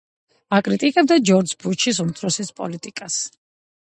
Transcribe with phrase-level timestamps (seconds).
[0.59, 3.19] აკრიტიკებდა ჯორჯ ბუში უმცროსის პოლიტიკას.